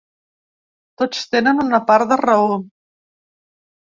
Tots 1.01 1.21
tenen 1.35 1.63
una 1.67 1.81
part 1.91 2.11
de 2.13 2.21
raó. 2.25 2.59